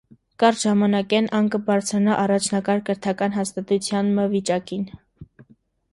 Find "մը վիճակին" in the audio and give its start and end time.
4.17-4.93